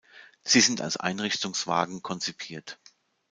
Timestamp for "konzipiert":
2.01-2.79